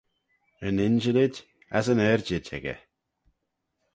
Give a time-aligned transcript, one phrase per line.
[0.67, 1.35] Yn injillid
[1.77, 2.79] as yn yrjid echey.